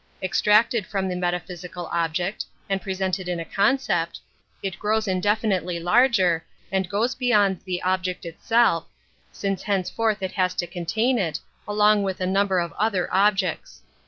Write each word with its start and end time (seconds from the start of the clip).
Extracted 0.23 0.87
from 0.87 1.07
the 1.07 1.15
metaphysical 1.15 1.85
object, 1.91 2.43
and 2.67 2.81
presented 2.81 3.27
in 3.29 3.39
a 3.39 3.45
concept, 3.45 4.19
it 4.63 4.79
grows 4.79 5.07
indefinitely 5.07 5.79
larger, 5.79 6.43
and 6.71 6.89
goes 6.89 7.13
beyond 7.13 7.59
the 7.65 7.83
object 7.83 8.25
itself, 8.25 8.87
since 9.31 9.61
henceforth 9.61 10.23
it 10.23 10.31
has 10.31 10.55
to 10.55 10.65
con 10.65 10.87
tain 10.87 11.19
it, 11.19 11.39
along 11.67 12.01
with 12.01 12.19
a 12.19 12.25
number 12.25 12.57
of 12.59 12.73
other 12.79 13.13
objects. 13.13 13.83